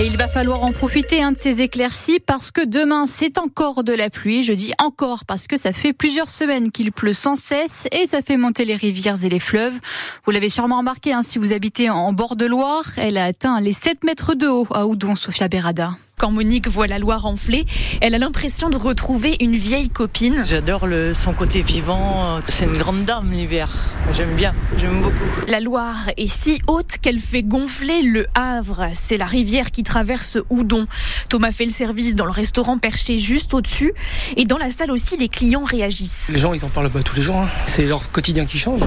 [0.00, 3.84] Et il va falloir en profiter un de ces éclaircies parce que demain c'est encore
[3.84, 4.42] de la pluie.
[4.42, 8.22] Je dis encore parce que ça fait plusieurs semaines qu'il pleut sans cesse et ça
[8.22, 9.78] fait monter les rivières et les fleuves.
[10.24, 13.60] Vous l'avez sûrement remarqué hein, si vous habitez en bord de Loire, elle a atteint
[13.60, 15.92] les 7 mètres de haut à Oudon, Sofia Berada.
[16.20, 17.64] Quand Monique voit la Loire enflée,
[18.02, 20.42] elle a l'impression de retrouver une vieille copine.
[20.44, 22.42] J'adore le, son côté vivant.
[22.46, 23.70] C'est une grande dame l'hiver.
[24.12, 25.14] J'aime bien, j'aime beaucoup.
[25.48, 28.88] La Loire est si haute qu'elle fait gonfler le Havre.
[28.92, 30.86] C'est la rivière qui traverse Houdon.
[31.30, 33.94] Thomas fait le service dans le restaurant perché juste au-dessus.
[34.36, 36.30] Et dans la salle aussi, les clients réagissent.
[36.30, 37.36] Les gens, ils en parlent tous les jours.
[37.36, 37.48] Hein.
[37.64, 38.82] C'est leur quotidien qui change.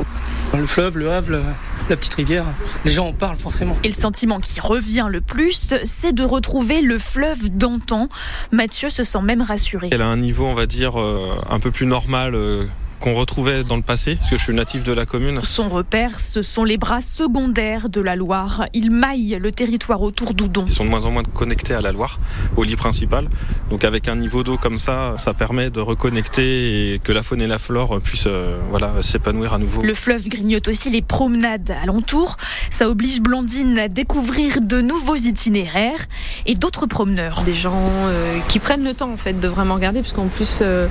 [0.55, 1.41] Le fleuve, le Havre,
[1.89, 2.45] la petite rivière.
[2.85, 3.75] Les gens en parlent forcément.
[3.83, 8.07] Et le sentiment qui revient le plus, c'est de retrouver le fleuve d'antan.
[8.51, 9.89] Mathieu se sent même rassuré.
[9.91, 12.65] Elle a un niveau, on va dire, euh, un peu plus normal euh,
[13.03, 15.41] qu'on retrouvait dans le passé, parce que je suis natif de la commune.
[15.43, 18.63] Son repère, ce sont les bras secondaires de la Loire.
[18.71, 20.63] Ils maillent le territoire autour d'Oudon.
[20.65, 22.17] Ils sont de moins en moins connectés à la Loire,
[22.55, 23.27] au lit principal.
[23.69, 27.41] Donc avec un niveau d'eau comme ça, ça permet de reconnecter et que la faune
[27.41, 29.81] et la flore puissent euh, voilà, s'épanouir à nouveau.
[29.81, 32.37] Le fleuve grignote aussi les promenades alentour.
[32.69, 36.05] Ça oblige Blandine à découvrir de nouveaux itinéraires
[36.45, 37.41] et d'autres promeneurs.
[37.41, 40.59] Des gens euh, qui prennent le temps en fait de vraiment regarder, parce qu'en plus...
[40.61, 40.87] Euh,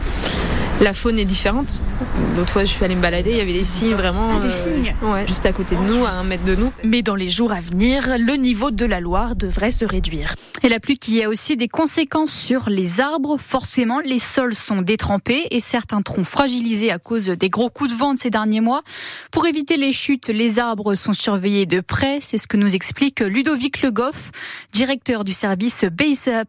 [0.81, 1.81] la faune est différente.
[2.37, 4.31] L'autre fois, je suis allée me balader, il y avait des signes vraiment.
[4.37, 6.73] Ah, des signes ouais, Juste à côté de nous, à un mètre de nous.
[6.83, 10.35] Mais dans les jours à venir, le niveau de la Loire devrait se réduire.
[10.63, 13.37] Et la pluie qui a aussi des conséquences sur les arbres.
[13.39, 17.97] Forcément, les sols sont détrempés et certains troncs fragilisés à cause des gros coups de
[17.97, 18.83] vent de ces derniers mois.
[19.31, 22.19] Pour éviter les chutes, les arbres sont surveillés de près.
[22.21, 24.31] C'est ce que nous explique Ludovic Le Goff,
[24.73, 25.85] directeur du service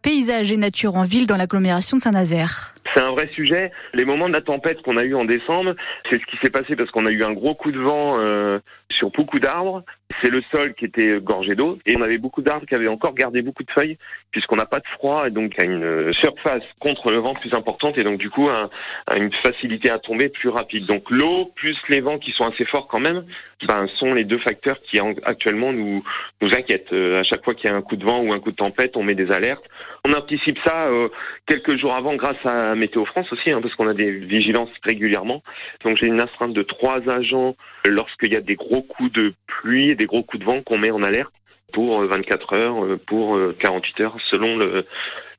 [0.02, 2.74] paysage et nature en ville dans l'agglomération de Saint-Nazaire.
[2.94, 3.72] C'est un vrai sujet.
[3.92, 5.74] Les moments de la tempête qu'on a eu en décembre,
[6.08, 8.58] c'est ce qui s'est passé parce qu'on a eu un gros coup de vent euh,
[8.90, 9.84] sur beaucoup d'arbres.
[10.22, 13.14] C'est le sol qui était gorgé d'eau et on avait beaucoup d'arbres qui avaient encore
[13.14, 13.98] gardé beaucoup de feuilles
[14.30, 17.98] puisqu'on n'a pas de froid et donc a une surface contre le vent plus importante
[17.98, 18.68] et donc du coup un,
[19.16, 20.86] une facilité à tomber plus rapide.
[20.86, 23.24] Donc l'eau plus les vents qui sont assez forts quand même,
[23.66, 26.02] ben, sont les deux facteurs qui actuellement nous
[26.42, 26.92] inquiètent.
[26.92, 28.56] Euh, à chaque fois qu'il y a un coup de vent ou un coup de
[28.56, 29.64] tempête, on met des alertes.
[30.06, 31.08] On anticipe ça euh,
[31.46, 35.42] quelques jours avant grâce à Météo France aussi, hein, parce qu'on a des vigilances régulièrement.
[35.84, 37.56] Donc j'ai une astreinte de trois agents
[37.88, 40.90] lorsqu'il y a des gros coups de pluie et gros coups de vent qu'on met
[40.90, 41.32] en alerte
[41.72, 44.58] pour 24 euh, heures, euh, pour 48 heures, selon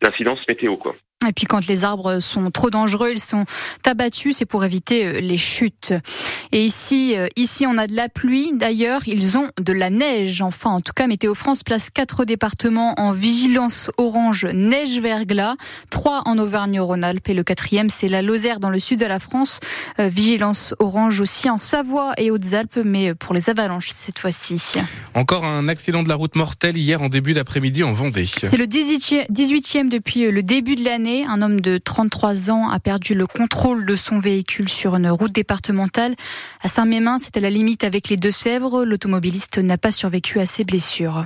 [0.01, 0.77] l'incidence météo.
[0.77, 0.95] Quoi.
[1.25, 3.45] Et puis quand les arbres sont trop dangereux, ils sont
[3.85, 5.93] abattus, c'est pour éviter euh, les chutes.
[6.51, 8.51] Et ici, euh, ici on a de la pluie.
[8.53, 10.41] D'ailleurs, ils ont de la neige.
[10.41, 15.55] Enfin, en tout cas, Météo France place quatre départements en vigilance orange neige verglas,
[15.89, 19.59] trois en Auvergne-Rhône-Alpes et le quatrième, c'est la Lozère dans le sud de la France.
[19.99, 24.61] Euh, vigilance orange aussi en Savoie et Hautes-Alpes, mais pour les avalanches cette fois-ci.
[25.13, 28.25] Encore un accident de la route mortel hier en début d'après-midi en Vendée.
[28.25, 33.13] C'est le 18e depuis le début de l'année un homme de 33 ans a perdu
[33.13, 36.15] le contrôle de son véhicule sur une route départementale.
[36.61, 38.83] À Saint-Mémin, c'était la limite avec les Deux-Sèvres.
[38.83, 41.25] L'automobiliste n'a pas survécu à ses blessures.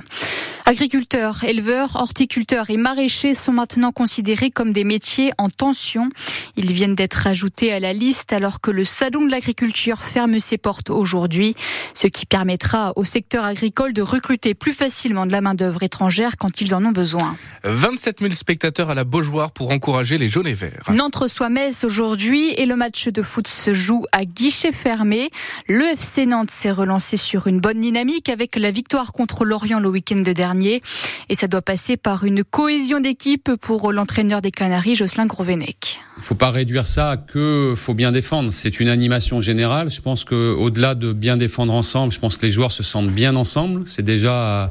[0.70, 6.10] Agriculteurs, éleveurs, horticulteurs et maraîchers sont maintenant considérés comme des métiers en tension.
[6.56, 10.58] Ils viennent d'être ajoutés à la liste alors que le Salon de l'agriculture ferme ses
[10.58, 11.56] portes aujourd'hui,
[11.92, 16.60] ce qui permettra au secteur agricole de recruter plus facilement de la main-d'œuvre étrangère quand
[16.60, 17.36] ils en ont besoin.
[17.64, 20.84] 27 000 spectateurs à la Beaujoire pour encourager les jaunes et verts.
[20.94, 25.30] Nantes reçoit Metz aujourd'hui et le match de foot se joue à guichet fermé.
[25.66, 29.88] Le FC Nantes s'est relancé sur une bonne dynamique avec la victoire contre Lorient le
[29.88, 30.59] week-end dernier.
[30.64, 36.00] Et ça doit passer par une cohésion d'équipe pour l'entraîneur des Canaries, Jocelyn Grovenec.
[36.16, 38.52] Il ne faut pas réduire ça à que faut bien défendre.
[38.52, 39.90] C'est une animation générale.
[39.90, 43.36] Je pense qu'au-delà de bien défendre ensemble, je pense que les joueurs se sentent bien
[43.36, 43.84] ensemble.
[43.86, 44.70] C'est déjà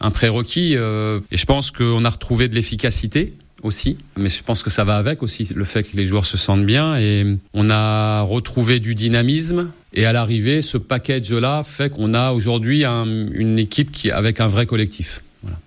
[0.00, 0.74] un prérequis.
[0.76, 4.84] Euh, et je pense qu'on a retrouvé de l'efficacité aussi, mais je pense que ça
[4.84, 8.80] va avec aussi le fait que les joueurs se sentent bien et on a retrouvé
[8.80, 14.40] du dynamisme et à l'arrivée, ce package-là fait qu'on a aujourd'hui une équipe qui avec
[14.40, 15.22] un vrai collectif.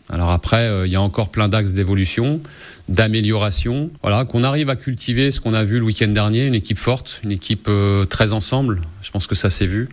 [0.10, 2.42] Alors après, euh, il y a encore plein d'axes d'évolution,
[2.90, 3.90] d'amélioration.
[4.02, 7.22] Voilà, qu'on arrive à cultiver ce qu'on a vu le week-end dernier, une équipe forte,
[7.24, 8.82] une équipe euh, très ensemble.
[9.02, 9.90] Je pense que ça s'est vu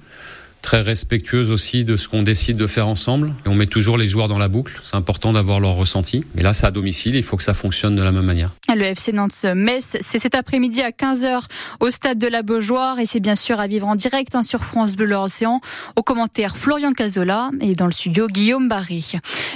[0.67, 3.33] très respectueuse aussi de ce qu'on décide de faire ensemble.
[3.47, 4.81] Et on met toujours les joueurs dans la boucle.
[4.83, 6.25] C'est important d'avoir leur ressenti.
[6.35, 7.15] Mais là, c'est à domicile.
[7.15, 8.51] Il faut que ça fonctionne de la même manière.
[8.69, 11.45] Le FC Nantes-Metz, c'est cet après-midi à 15h
[11.79, 12.99] au stade de la Beaujoire.
[12.99, 15.61] Et c'est bien sûr à vivre en direct hein, sur France Bleu Océan.
[15.95, 17.53] Au commentaire, Florian Cazola.
[17.61, 19.13] Et dans le studio, Guillaume Barry.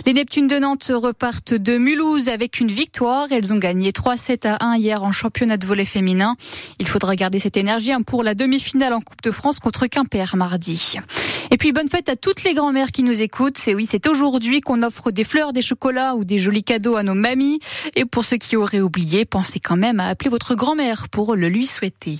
[0.06, 3.26] Les Neptunes de Nantes repartent de Mulhouse avec une victoire.
[3.32, 6.36] Elles ont gagné 3-7 à 1 hier en championnat de volet féminin.
[6.78, 10.36] Il faudra garder cette énergie hein, pour la demi-finale en Coupe de France contre Quimper
[10.36, 10.99] mardi.
[11.50, 13.58] Et puis bonne fête à toutes les grand-mères qui nous écoutent.
[13.58, 17.02] C'est oui, c'est aujourd'hui qu'on offre des fleurs, des chocolats ou des jolis cadeaux à
[17.02, 17.58] nos mamies.
[17.96, 21.48] Et pour ceux qui auraient oublié, pensez quand même à appeler votre grand-mère pour le
[21.48, 22.16] lui souhaiter.